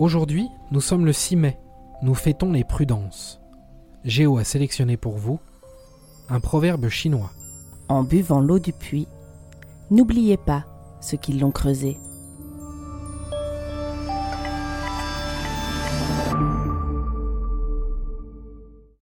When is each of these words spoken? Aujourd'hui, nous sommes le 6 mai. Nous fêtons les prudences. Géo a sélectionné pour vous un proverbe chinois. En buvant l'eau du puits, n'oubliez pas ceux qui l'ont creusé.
Aujourd'hui, 0.00 0.48
nous 0.70 0.80
sommes 0.80 1.04
le 1.04 1.12
6 1.12 1.36
mai. 1.36 1.58
Nous 2.00 2.14
fêtons 2.14 2.52
les 2.52 2.64
prudences. 2.64 3.38
Géo 4.02 4.38
a 4.38 4.44
sélectionné 4.44 4.96
pour 4.96 5.18
vous 5.18 5.38
un 6.30 6.40
proverbe 6.40 6.88
chinois. 6.88 7.30
En 7.90 8.02
buvant 8.02 8.40
l'eau 8.40 8.58
du 8.58 8.72
puits, 8.72 9.08
n'oubliez 9.90 10.38
pas 10.38 10.64
ceux 11.02 11.18
qui 11.18 11.34
l'ont 11.34 11.50
creusé. 11.50 11.98